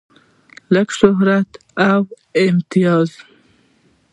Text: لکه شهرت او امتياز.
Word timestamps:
لکه 0.73 0.93
شهرت 0.99 1.49
او 1.89 2.01
امتياز. 2.47 3.09